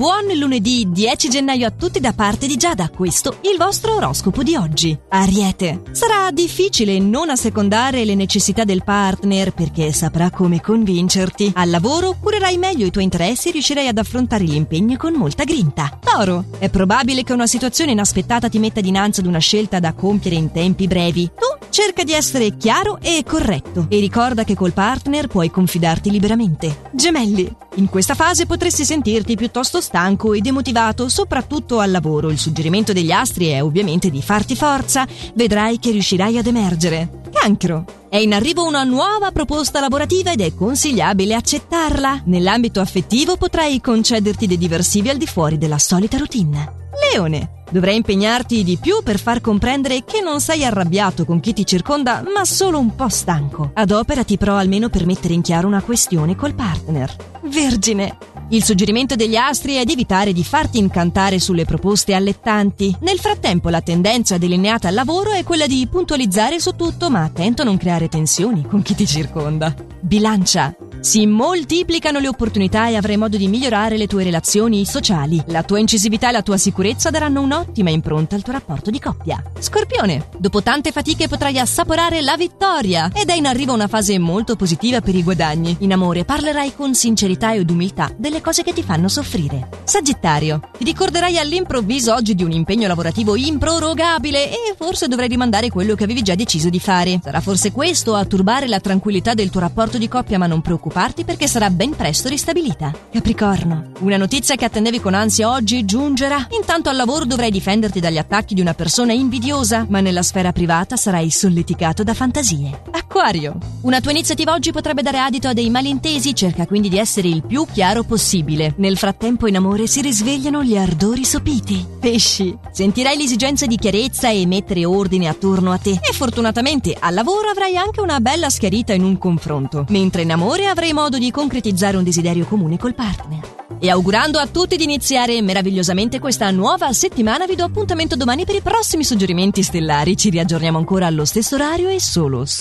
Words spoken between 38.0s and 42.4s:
È in arrivo una nuova proposta lavorativa ed è consigliabile accettarla.